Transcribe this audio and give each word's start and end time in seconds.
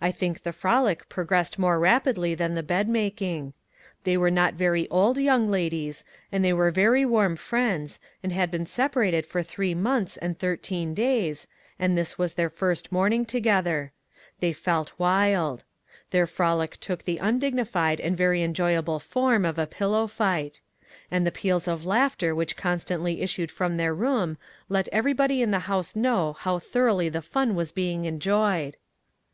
I 0.00 0.10
think 0.12 0.44
the 0.44 0.52
frolic 0.54 1.10
progressed 1.10 1.58
more 1.58 1.78
rapidly 1.78 2.34
than 2.34 2.54
the 2.54 2.62
bed 2.62 2.88
making. 2.88 3.52
They 4.04 4.16
were 4.16 4.30
not 4.30 4.54
very 4.54 4.88
old 4.88 5.18
young 5.18 5.50
ladies, 5.50 6.04
and 6.32 6.42
they 6.42 6.54
were 6.54 6.70
very 6.70 7.04
warm 7.04 7.36
friends, 7.36 8.00
and 8.22 8.32
had 8.32 8.50
been 8.50 8.64
separated 8.64 9.26
for 9.26 9.42
three 9.42 9.74
months 9.74 10.16
and 10.16 10.38
thirteen 10.38 10.94
days, 10.94 11.46
and 11.78 11.98
this 11.98 12.16
was 12.16 12.32
their 12.32 12.48
first 12.48 12.90
morning 12.90 13.26
together. 13.26 13.92
They 14.40 14.54
felt 14.54 14.98
wild. 14.98 15.64
Their 16.12 16.26
frolic 16.26 16.78
took 16.80 17.04
the 17.04 17.18
undignified 17.18 18.00
and 18.00 18.16
very 18.16 18.40
enjoyable 18.42 19.00
form 19.00 19.44
of 19.44 19.58
a 19.58 19.66
pillow 19.66 20.06
fight. 20.06 20.62
And 21.10 21.26
the 21.26 21.30
peals 21.30 21.68
of 21.68 21.84
laughter 21.84 22.34
which 22.34 22.56
constantly 22.56 23.20
issued 23.20 23.50
from 23.50 23.76
their 23.76 23.92
room 23.94 24.38
let 24.70 24.88
everybody 24.92 25.42
in 25.42 25.50
the 25.50 25.58
house 25.68 25.94
know 25.94 26.32
how 26.38 26.58
thoroughly 26.58 27.10
the 27.10 27.20
fun 27.20 27.54
was 27.54 27.70
being 27.70 28.06
enjoyed. 28.06 28.78